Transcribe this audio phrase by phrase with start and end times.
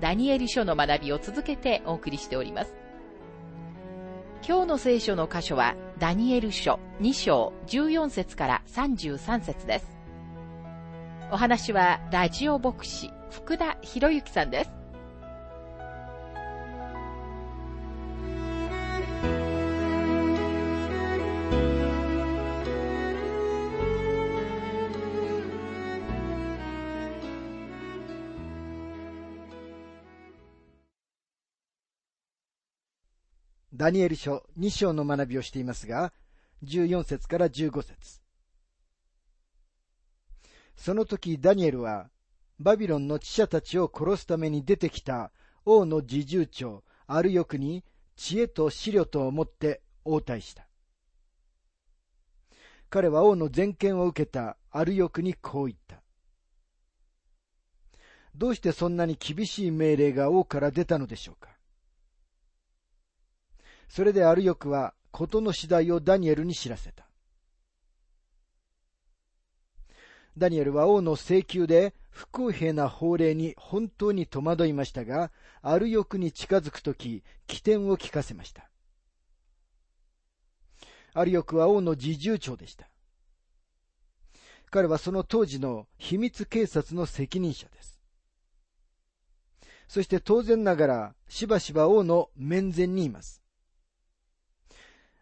[0.00, 2.74] ダニエル書の学びを続けてお送りしております。
[4.46, 9.98] 今日の聖書の箇所はダニエル書2章14節から33節です。
[11.30, 14.77] お話はラジオ牧師福田博之さんです。
[33.78, 36.12] ダニエル書2章の学びをしていますが、
[36.64, 38.20] 14節から15節
[40.74, 42.10] その時ダニエルは、
[42.58, 45.30] バビロンの知者たちを殺すために出てきた
[45.64, 47.84] 王の侍従長、アルヨクに
[48.16, 50.66] 知恵と思慮とを持って応対した。
[52.90, 56.02] 彼は王の全権を受けたアルヨクにこう言った。
[58.34, 61.57] どうしてそんなに厳しい命令が王から出たのでしょうか
[63.88, 67.06] それでアルヨクは事の次第をダニエルに知らせた。
[70.36, 75.32] ダニエルは王の請求で不公平な法令に本当に戸惑いましたが、
[75.62, 78.68] アルヨクに近づくとき、起点を聞かせました。
[81.14, 82.88] アルヨクは王の侍従長でした。
[84.70, 87.98] 彼はその当時の秘密警察の責任者です。
[89.88, 93.42] そして当然ながら、しばしば王の面前にいます。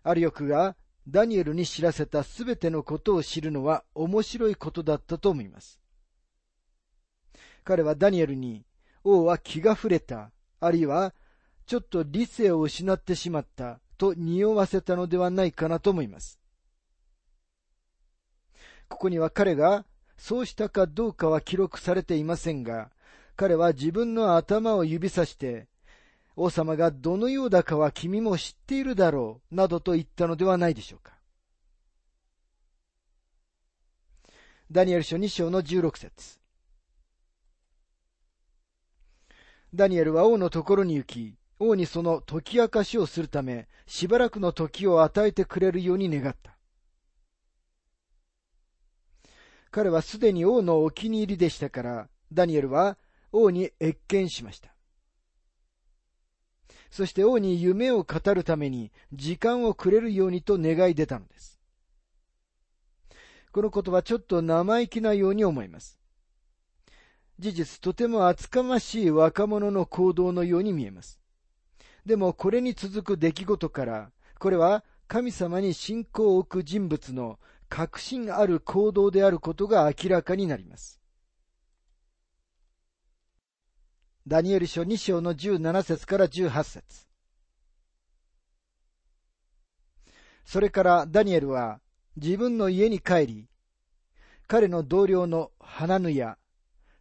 [0.09, 0.77] アリオクが
[1.09, 5.81] ダニエルに知らせたすべてのことを知るのは面白いことだったと思います。
[7.65, 8.65] 彼はダニエルに、
[9.03, 10.31] 王は気が触れた、
[10.61, 11.13] あるいは、
[11.67, 16.39] ちょっと理性を失ってしまった、と匂わせたのではないかなと思います。
[18.89, 19.85] ここには彼が
[20.17, 22.93] そうしたかどうかは記録されていませんが、
[23.35, 25.67] 彼は自分の頭を指さして、
[26.37, 31.15] 王様がどのようだかは君も知っているだろう、などと言ったのではないでしょうか。
[34.71, 36.39] ダニエル書2章の16節
[39.73, 46.57] ダニエルは王のところに行き、王にその解き明かしをするため、しばらくの時を与えてくれるように願った。
[49.71, 52.99] 彼はすでに王のお気に入りでしたから、ダニエルは
[53.33, 54.76] 王に謁見しました。
[56.91, 61.61] そして王に夢を語るために時間をくれるようにと願い出たのです。
[63.53, 65.99] このことはちょっと生意気なように思います。
[67.39, 71.21] 事実、とても厚かましい若者の行動のように見えます。
[72.05, 80.96] でもこれに続く出来事から、これは神様に信仰を置く人物の確信ある行動であることが明らかになります。
[84.29, 87.07] ダニエル書2章の17節から18節
[90.45, 91.79] それからダニエルは
[92.17, 93.49] 自分の家に帰り、
[94.49, 96.39] 彼の同僚のハナヌヤ、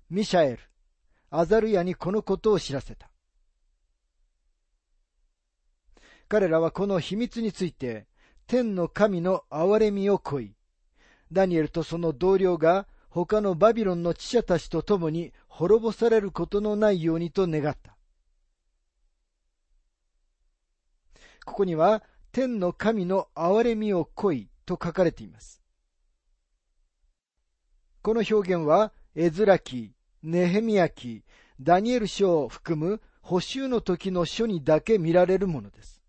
[0.09, 0.59] ミシャエル、
[1.31, 3.09] アザルヤにこのことを知らせた。
[6.28, 8.08] 彼らはこの秘密について、
[8.46, 10.53] 天の神の憐れみを恋、
[11.31, 17.96] ダニエルとその同僚が他のバビロンの知者たちと共に滅ぼされることのないようにと願った。
[21.46, 22.03] ここには、
[22.34, 25.62] 天の神の憐れみを恋と書かれています。
[28.02, 31.23] この表現は、エズラ記、ネヘミヤ記、
[31.62, 36.02] ダニエル書を含む補修の時の書にだけ見られるものです。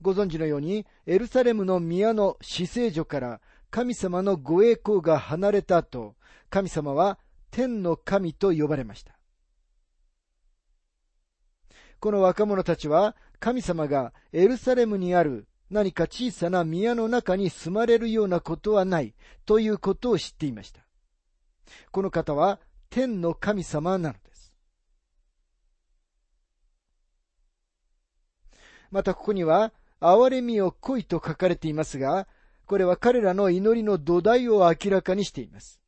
[0.00, 6.16] ご存知のように、エルサレムの宮の死聖所から神様のご栄光が離れた後、
[6.50, 7.18] 神様は
[7.50, 9.18] 天の神と呼ばれました。
[12.00, 20.80] この若者たちは神様がエルサレムにある何か小さな宮の中に住まれるようなことはないということを知っていました。
[21.90, 24.54] この方は天の神様なのです。
[28.90, 32.26] またここには、憐れみを恋と書かれていますが、
[32.68, 35.80] これは彼らの祈りの土台を明らかにしています。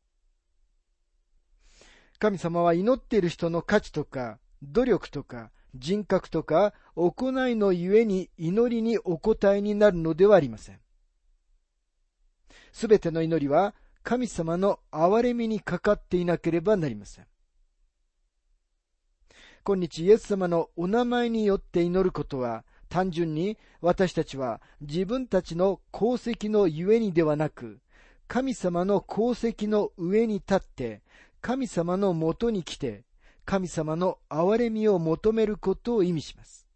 [2.18, 10.80] 神様は祈っている人の価値とか努力とか人格とか行いのゆえに祈りにお答えになるのではありません。
[12.72, 17.26] すべての祈りは神様の憐れみにかかっていなければなりません。
[19.64, 27.78] 今日イエス様のお名前によって祈ることは単純に私たちは自分たちの功績のゆえにではなく
[28.28, 31.00] 神様の功績の上に立って
[31.40, 33.04] 神様のもとに来て
[33.44, 36.66] 神様の憐れみを求めることを意味します。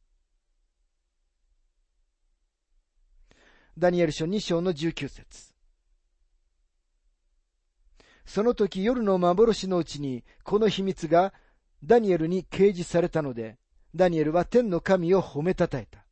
[3.76, 5.52] ダニエル書2章の19節
[8.24, 11.34] その時夜の幻のうちにこの秘密が
[11.82, 13.58] ダニエルに掲示されたので、
[13.94, 16.03] ダニエルは天の神を褒めたたえた。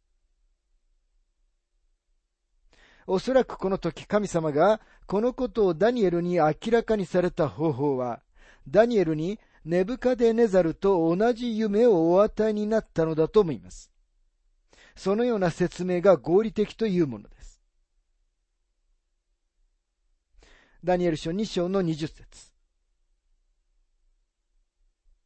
[3.07, 8.23] おそらくこの時神様がこのことをダニエルに明らかにされた方法は、
[8.69, 13.91] ダニエルにネブカデネザルと同じ夢をお与えになったのだと思います。
[14.95, 17.61] そのような説明が合理的というものです。
[20.85, 22.53] ダニエル書2章の20節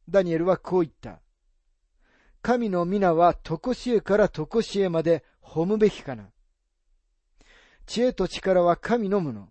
[0.07, 1.19] ダニエルはこう言った。
[2.41, 6.29] 神の皆は常しえから常しえまで褒むべきかな。
[7.87, 9.49] 知恵と力は神のもの。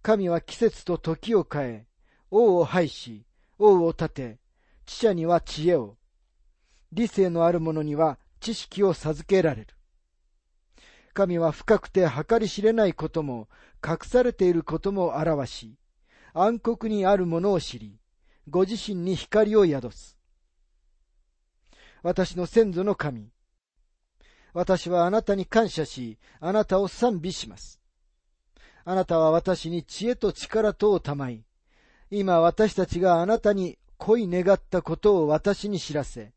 [0.00, 1.86] 神は季節と時を変え、
[2.30, 3.26] 王を廃し、
[3.58, 4.38] 王を立て、
[4.86, 5.96] 知者には知恵を、
[6.92, 9.74] 理性のある者には知識を授けられる。
[11.14, 13.48] 神は深くて計り知れないことも、
[13.84, 15.74] 隠されていることも表し、
[16.34, 17.98] 暗黒にあるものを知り、
[18.48, 20.16] ご自身に光を宿す。
[22.04, 23.32] 私の先祖の神。
[24.52, 27.80] 私はあなたに感謝し、あなたを賛美します。
[28.84, 31.44] あなたは私に知恵と力とをたまい、
[32.10, 36.32] 今私たちがあなたに恋願ったことを私に知らせ、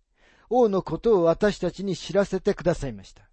[0.49, 3.29] 王のことを私たちに知らせてくださいました。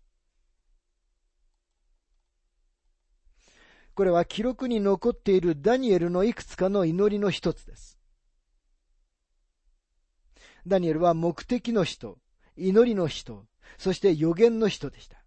[3.94, 7.98] これは記録に残っているダニエルのいくつかの祈りの一つです。
[10.64, 12.18] ダニエルは目的の人、
[12.56, 15.18] 祈りの人、そして予言の人でした。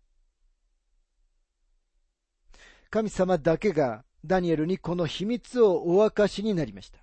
[2.89, 6.99] 神様だけがダニエルにこの秘密をお明かしになりました。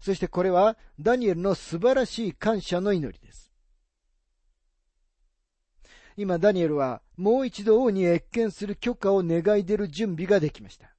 [0.00, 3.50] そしてこれはダニエルの素晴らしい感謝の祈りです。
[6.16, 10.94] 今ダニエルはもう一度王に謁見する許可を願い出る準備ができました。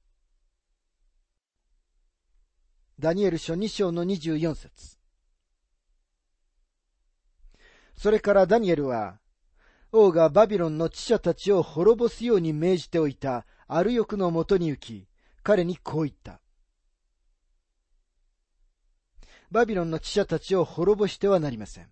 [2.98, 5.01] ダニエル書2章の24節
[8.02, 9.20] それからダニエルは、
[9.92, 15.06] 王がバビロンの知者たちを滅ぼすように命じておいたアルヨクのもとに行き、
[15.44, 16.40] 彼にこう言った。
[19.52, 21.86] バビロンの知者たちを滅ぼしてはなりません。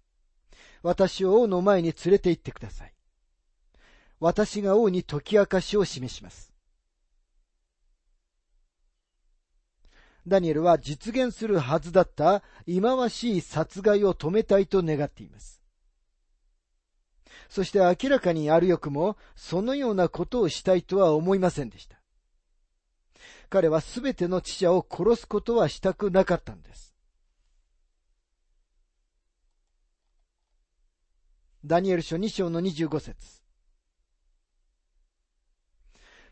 [0.82, 2.94] 私を王の前に連れて行ってください。
[4.18, 6.52] 私が王に解き明かしを示します。
[10.26, 15.59] ダニエルは実現するはずだった忌まわしい殺害を止めたいと願っています。
[17.50, 22.00] そして明らかにあるよくもそのようなことをしたいとは思いませんでした。
[23.50, 26.94] 彼はすべての知者を殺すことはしたくなかったんです。
[31.64, 33.42] ダニエル書2章の25節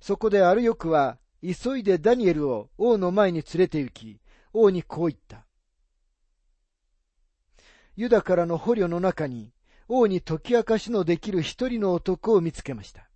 [0.01, 4.21] そこであるよくは急いでダニエルを王の前に連れて行き、
[4.53, 5.45] 王にこう言った。
[7.97, 9.53] ユダからの捕虜の中に、
[9.89, 13.09] 王に解き明かしのできる一人の男を見つけました。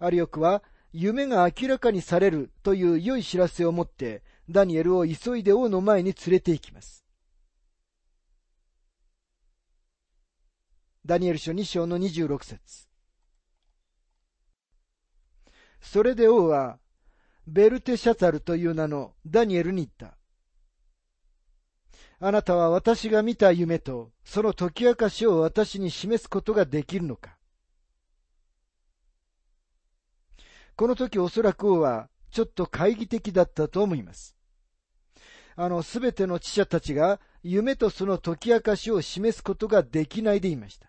[0.00, 7.04] アリオクは、夢が明らかにされるという良い知らせを持って、ダニエルを急いで王の前に連れて行きます。
[11.06, 12.88] ダニエル書2章の26節
[15.80, 16.78] それで王は、
[17.46, 20.16] ベルテシャツァルという名のダニエルに言った。
[22.20, 27.36] あなたは私が見た夢とその解き明かしを私に示すことができるのか
[30.76, 34.36] この時おそらく王はちょっと懐疑的だったと思います。
[35.56, 40.88] あの、すべての知者たちが夢とその解き明かしを示すことができないでいました。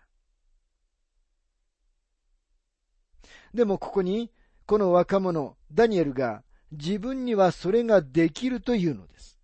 [3.54, 4.32] でもここに
[4.66, 6.42] この若者、ダニエルが
[6.72, 9.35] 自分にはそれができるというのです。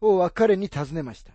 [0.00, 1.32] 王は彼に尋ねました。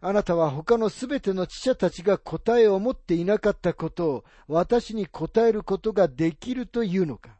[0.00, 7.38] あなたは他のすべての知者たちが答えを持っていなかったことを私に答えることができるというのか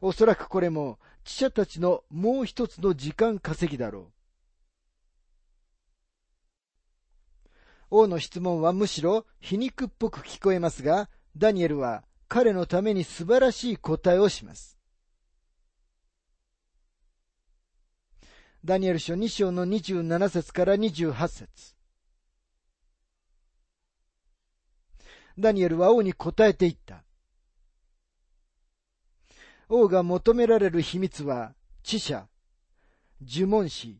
[0.00, 4.12] おそらくこれも、知者たちのもう一つの時間稼ぎだろう。
[7.90, 14.81] 王の質問はむしろ皮肉っぽく聞こえますが、ダニエルは彼のために素晴らしい答えをします。
[18.64, 21.74] ダニエル書2章の27節から28節
[25.36, 27.02] ダニエルは王に答えていった。
[29.68, 32.28] 王が求められる秘密は、知者、
[33.20, 33.98] 呪文師、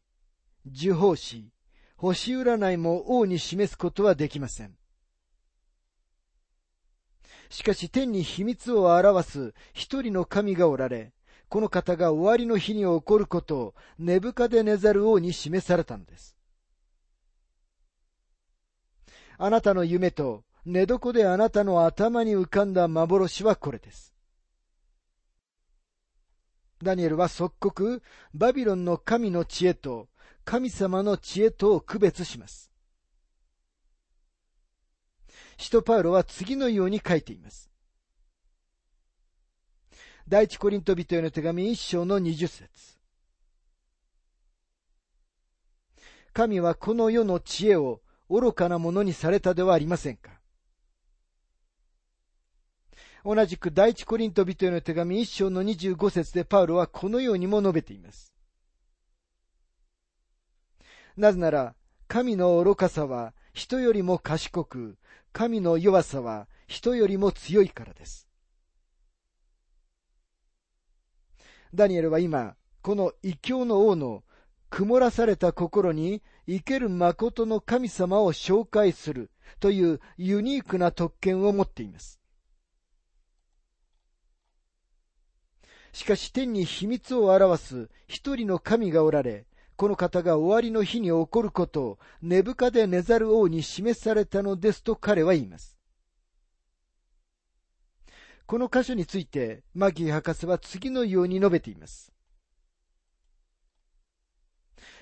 [0.64, 1.50] 呪法師、
[1.97, 4.76] 星占いも王に示すことはできません。
[7.50, 11.12] しかし天に秘密を表す一人の神がおられ、
[11.53, 16.35] この方が終わりの日に起こることを根深で寝ざる王に示されたのです。
[19.37, 24.15] あなたの夢と寝床であなたの頭に浮かんだ幻はこれです。
[26.83, 30.09] ダニエルは即刻バビロンの神の知恵と
[30.47, 32.73] 神様の知恵とを区別します。
[35.59, 37.72] 使徒パウロは次のように書いています。
[40.29, 42.69] 第一コリント人への手紙一章の二十節
[46.33, 48.00] 神はこの世の知恵を
[48.31, 50.31] 愚かなものにされたではありませんか
[53.25, 58.35] 同じく第一コリント人への手紙一章の二十五節でパウロはこのようにも述べています。
[61.17, 61.75] なぜなら、
[62.09, 64.97] 神の愚かさは人よりも賢く、
[65.33, 68.29] 神の弱さは人よりも強いからです。
[71.75, 74.25] ダニエルは今、この異教の王の
[74.69, 82.21] 曇らされた心に生ける誠の神様を紹介するというユニークな特権を持っています。
[85.93, 95.79] しかし天に秘密を表す一人の神がおられ、この方が終わりの日に起こることを根深で寝ざる王に示されたのですと彼は言います。
[98.47, 102.13] この箇所について、マギー博士は次のように述べています。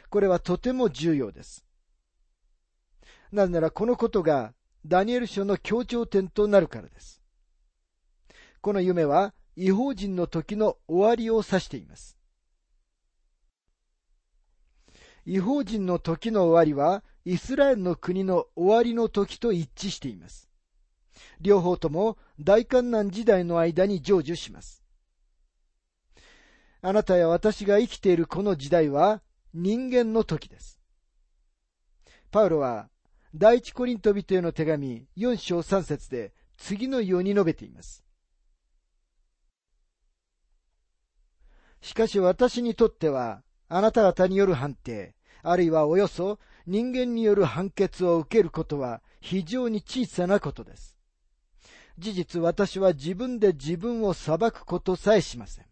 [0.08, 1.64] これはとても重要です。
[3.32, 4.54] なぜならこのことが
[4.84, 7.22] ダニエル書の協調点となるからです。
[8.60, 12.18] この夢は違法人の時の終わりを指しています。
[15.24, 20.49] 違法人の時の終わりはイスラエルの国の終わりの時と一致しています。
[21.40, 24.82] 両方とも大観難時代の間に成就します。
[26.82, 29.22] あなたや私が生きているこの時代は
[29.52, 30.80] 人間の時です。
[32.30, 32.88] パウロは
[33.34, 38.04] 第一コリント人への手紙4章3節で次のように述べています。
[41.80, 50.99] しかし私にとってはあなた方による判定、あるいはおよそ人間による判決を受けることは非常に小さなことです。
[52.00, 55.66] 事実私は自分で自分を裁くことさえしません。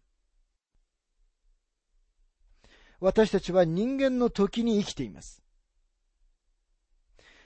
[2.99, 5.41] 私たちは人間の時に生きています。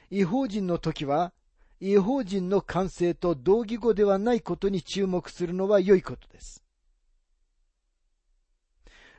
[0.10, 1.34] 違法人の時は、
[1.80, 6.64] 違法人の感性と同義語ではないことに注目するのは良いことです。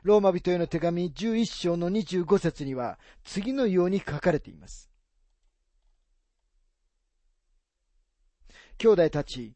[0.03, 4.94] ローマ人への手紙11章の25節には次のように書かれています。
[8.77, 9.53] 兄弟たち、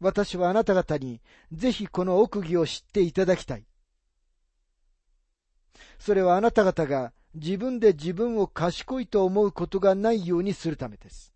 [0.00, 1.20] 私はあなた方に
[1.52, 3.64] ぜひこの奥義を知っていただきたい。
[5.98, 11.34] それはあなた方が自分で自分を賢いと思うことがないようにするためです。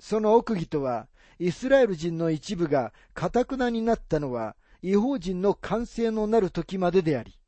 [0.00, 1.08] その奥義とは、
[1.38, 7.38] イスラエル人の一部が堅くなになったのは、違法人の完成のなる時までであり、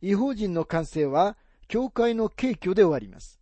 [0.00, 1.36] 違法人の完成は、
[1.68, 3.40] 教会の敬虚で終わります。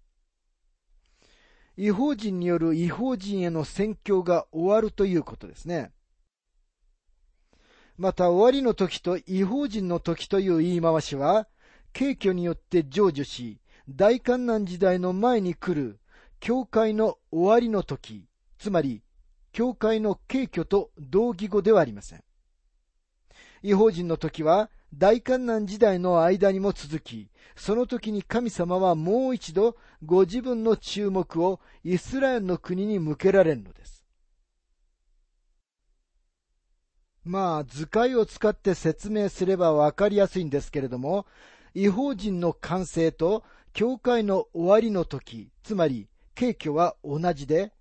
[1.77, 5.93] 違法人による違法人への宣教が終わるということですね。
[7.99, 11.49] また終わりの時と違法人の時という言い回しは、
[11.93, 16.01] 敬虚によって成就し、大観難時代の前に来る、
[16.41, 18.27] 教会の終わりの時、
[18.59, 19.03] つまり、
[19.53, 22.25] 教会の敬虚と同義語ではありません。
[23.63, 34.05] 違法人の時は、大観難時代の間にも続き、その時に神様はもう一度ご自分の注目をイスラエルの国に向けられるのです。
[37.25, 41.27] まあ、図解を使って説明すればわかりやすいんですけれども、
[41.75, 47.73] 違法人の完成と教会の終わりの時、つまり、敬虚は同じで、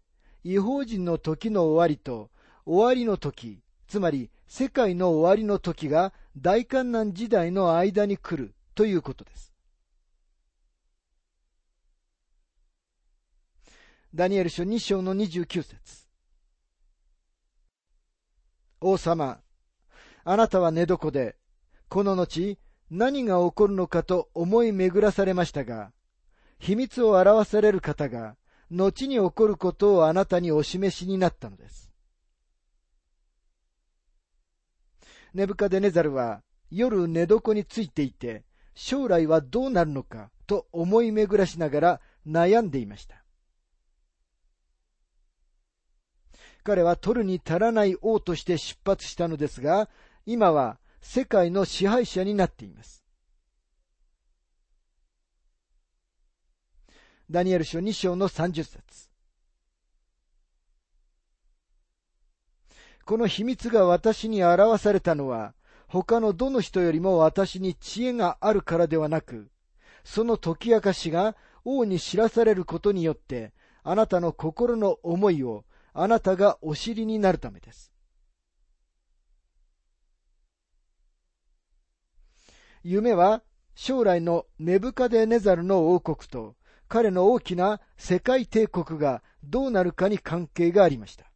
[0.43, 2.29] 違法人の時の終わりと
[2.65, 9.53] 終わりの時、つまり世界の終わりの時が大観難時代の間に来るということです。
[14.13, 16.07] ダニエル書2章の29節
[18.81, 19.39] 王様、
[20.23, 21.35] あなたは寝床で、
[21.89, 22.57] この後、
[22.89, 25.91] 何が起こるのかと思い巡らされましたが、
[26.59, 28.35] 秘密を表される方が、
[28.71, 31.84] 後に起こることをあなたにお示しになったのです。
[35.35, 43.21] ネブカデネザルは夜寝床についていて、将来はどうなるのかと思い巡らしながら悩んでいました。
[46.63, 49.89] 彼は取るに足らない王として出発したのですが、
[50.25, 53.03] 今は世界の支配者になっています。
[57.29, 59.04] ダニエル書2章の30節
[63.05, 65.53] この秘密が私に表されたのは、
[65.87, 69.51] 他のどの人よりも私に知恵があるからではなく、
[70.03, 77.91] その解き明かしが王に知らされることによって、あなたの心の思いをあなたがお知りになるためです。
[82.83, 83.43] 夢は
[83.75, 86.55] 将来のネブカデネザルの王国と
[86.87, 91.34] 彼の大きな世界帝国がどうなるかに関係がありました。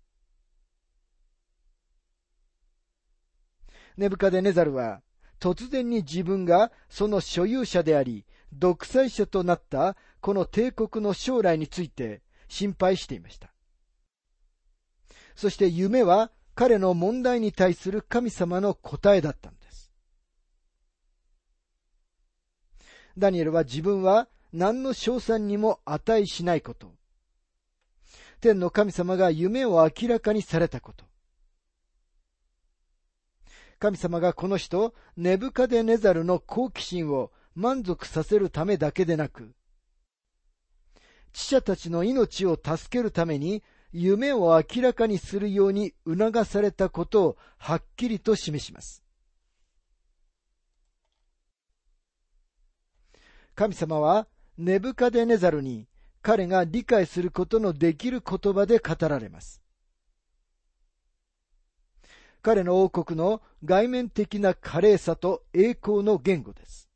[3.99, 5.01] ネブカデネザルは
[5.41, 13.51] 突然に自分がその所有者であり、独裁者となったこの帝国の将来について心配していました。
[15.35, 19.91] そして夢は彼の問題に対する神様の答えだったんです。
[23.17, 26.93] ダニエルは自分は何の賞賛にも値しないこと。
[28.39, 31.08] 天の神様が夢を明らかにされたこと。
[33.79, 39.53] 神様がこの人、ネブカデネザルの好奇心を満足させるためだけでなく、
[41.31, 43.63] 知者たちの命を助けるために
[43.93, 49.01] 夢を明らかにするように促されたことをはっきりと示します。
[53.55, 55.87] 神様はネブカデネザルに
[56.21, 59.61] 彼が理解することのできる言葉で語られます。
[62.41, 66.89] 彼の王国の外面的な華麗さと栄光の言語です。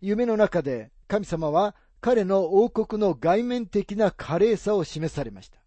[0.00, 5.58] 夢の中で神様は彼の王国の外面的な華麗さを示されました。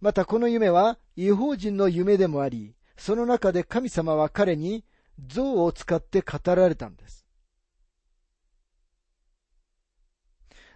[0.00, 4.84] またこの夢は違法人の夢でもあり、その中で神様は彼に
[5.26, 7.26] 像を使って語られたんです。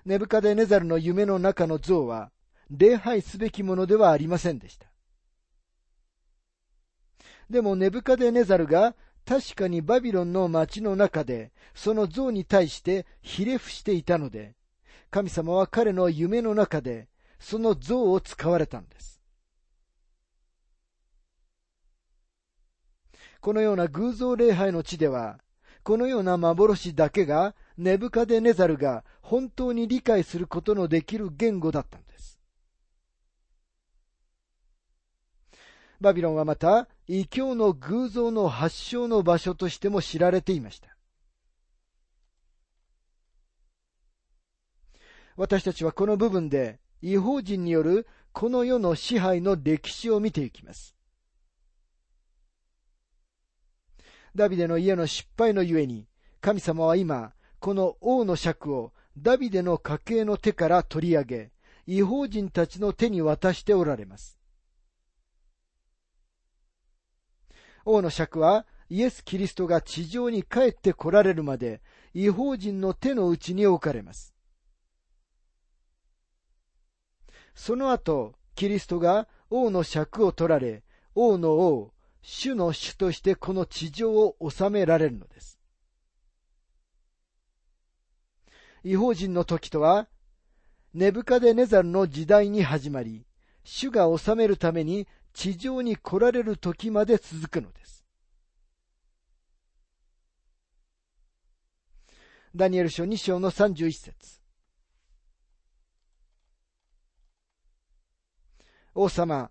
[0.04, 2.30] ネブカデネザルの夢の中の像は
[2.70, 4.86] 礼拝すべきものではありませんでした。
[7.50, 8.94] でもネブカデネザルが
[9.26, 14.54] 確かにバビロンの町の中で、その像に対してひれ伏していたので、
[15.10, 19.20] 神様は彼の夢の中で、その像を使われたんです。
[23.40, 25.38] このような偶像礼拝の地では、
[25.82, 32.38] このような幻だけが、ネブカデネザルが本当に理解することのできる言語だったんです。
[36.00, 40.96] バビロンはまた、異教の偶像の発祥の場所としても知られていました。
[45.36, 50.94] 私たちはこの部分で違法人によるこの世の支配の歴史を見ていきます。
[54.34, 56.08] ダビデの家の失敗のゆえに、
[56.40, 61.52] 神様は今、この王の尺をダビデの家系の手から取り上げ、
[61.86, 64.38] 違法人たちの手に渡しておられます。
[67.84, 71.80] 王の尺はイエス・キリストが地上に帰って来られるまで
[72.12, 74.34] 違法人の手の内に置かれます。
[77.54, 80.82] その後、キリストが王の尺を取られ、
[81.14, 81.92] 王の王、
[82.22, 85.58] 主の主としてこの地上を治められるのです。
[88.82, 90.08] 違法人の時とは、
[90.92, 93.26] ネブカデネザルの時代に始まり、
[93.64, 98.06] 主が治めるために地上に来られる時まで続くのです。
[102.54, 104.40] ダニエル書2章の31節
[108.94, 109.50] 王様、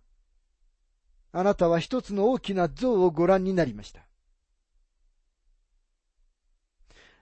[1.33, 4.07] あなたは一つの大きな像をご覧になりました。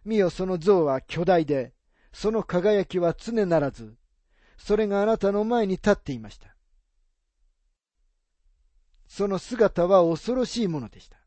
[0.06, 1.74] 見よその像は巨大で、
[2.14, 3.96] その輝きは常ならず、
[4.58, 6.51] それがあなたの前に立っていました。
[9.12, 11.18] その姿は恐ろしいものでした。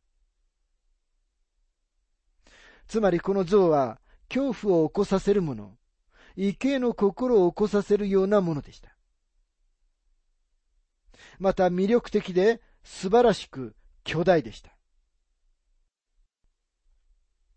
[2.87, 5.77] つまりこの像は恐怖を起こさせるもの、
[6.35, 8.97] 畏敬の心を起こさせるようなものでした。
[11.39, 14.75] また魅力的で素晴らしく巨大でした。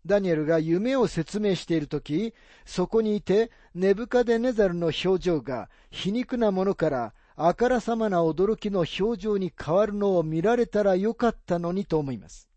[0.04, 2.34] ダニエルが夢を説明しているとき、
[2.66, 12.48] そこにいて、ネブカデネザルの表情が皮肉なものからあからさまな驚きの表情に変わるのを見られたらよかったのにと思います。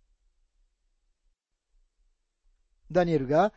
[2.92, 3.54] ダニエルが、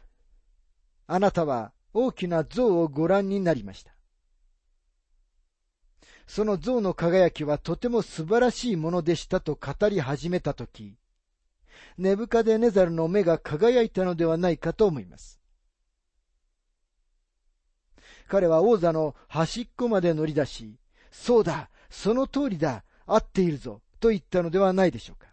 [1.06, 3.94] あなたは大きな像をご覧になりました。
[6.26, 10.98] その像の輝きはとても素晴らしいものでしたと語り始めたとき、
[11.96, 15.40] ネブカデネザルの目が輝いたのではないかと思います。
[18.28, 20.78] 彼は王座の端っこまで乗り出し、
[21.14, 25.32] そうだ、その通りだ、合っているぞ、と言ったのではないでしょうか。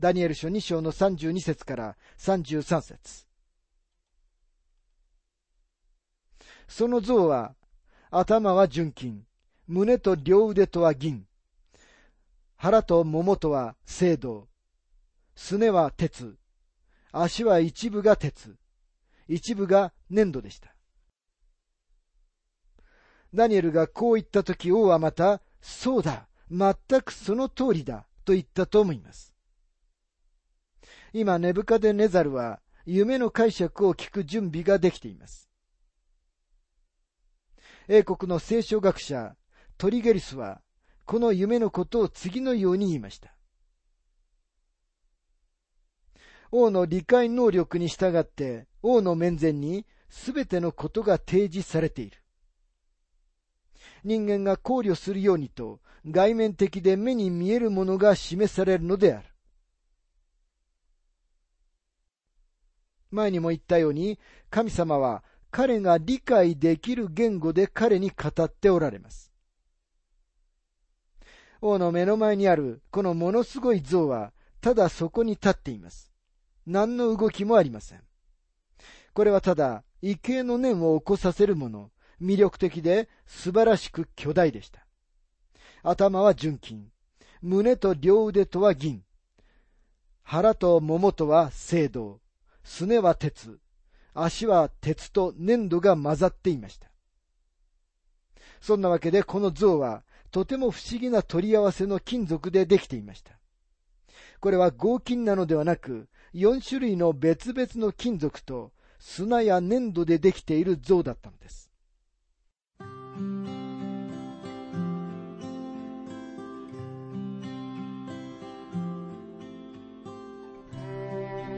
[0.00, 3.26] ダニエル書2章の32節から33節
[6.66, 7.54] その像は、
[8.10, 9.24] 頭は純金、
[9.68, 11.24] 胸と両腕とは銀、
[12.56, 14.48] 腹と桃とは青銅、
[15.36, 16.36] すねは鉄、
[17.12, 18.56] 足は一部が鉄、
[19.28, 20.71] 一部が粘土でした。
[23.34, 29.34] ダニエルがこう言ったとき王はまた、そうだ、全くその通りだ、と言ったと思います。
[31.12, 35.48] 今、ネブカデネザルは、夢の解釈を聞く準備ができています。
[37.88, 39.36] 英国の聖書学者、
[39.78, 40.60] トリゲリスは、
[41.04, 43.34] この夢のことを次のように言いました。
[46.50, 52.21] 王の理解能力に従って王の面前にすべてのことが提示されている。
[54.04, 59.28] 人間が考慮するようにと外面的で目に見えるものが示されるのである。
[63.10, 64.18] 前にも言ったように
[64.50, 69.32] 神様は彼が理解できる言語で彼に語っておられます。
[71.64, 76.12] 王の目の前にあるこのものすごい像は、ただそこに立っています。
[76.66, 78.02] 何の動きもありません。
[79.14, 81.91] これはただ、畏敬の念を起こさせるもの、
[82.22, 84.86] 魅力的で素晴らしく巨大でした。
[85.82, 86.86] 頭は純金、
[87.40, 89.02] 胸と両腕とは銀、
[90.22, 92.20] 腹と桃とは青銅、
[92.62, 93.58] すねは鉄、
[94.14, 96.90] 足は鉄と粘土が混ざっていました。
[98.60, 103.32] そんなわけでこの像はとても不思議な取り合わせの金属でできていました。
[104.40, 111.71] これは合金なのではなく、4種類の別々の金属と砂や粘土でできている像だったのです。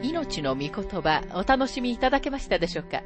[0.05, 3.03] 命の御言葉お楽しみいただけましたでしょうか？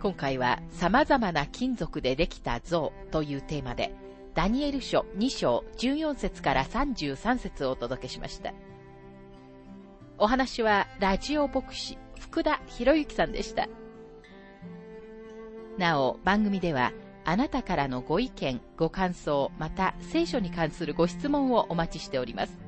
[0.00, 3.94] 今回は様々な金属でできた像というテーマで
[4.34, 8.54] ダニエル書2章14節から33節をお届けしました。
[10.16, 13.68] お話はラジオ牧師福田博之さんでした。
[15.76, 16.92] なお、番組では
[17.26, 22.67] あなたからのご意見、ご感想、また聖書に関するご質問をお待ちしております。